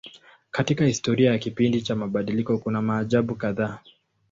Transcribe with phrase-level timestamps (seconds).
[0.51, 3.79] Katika historia ya kipindi cha mabadiliko kuna maajabu kadhaa.